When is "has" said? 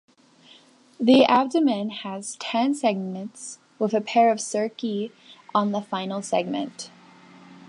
1.91-2.35